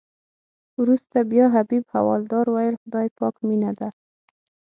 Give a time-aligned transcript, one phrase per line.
[0.81, 3.89] وروسته بیا حبیب حوالدار ویل خدای پاک مینه ده.